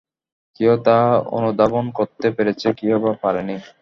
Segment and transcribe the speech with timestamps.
[0.59, 0.97] কেউ তা
[1.31, 3.55] অনুধাবন করতে পেরেছে, কেউ বা পারেনি।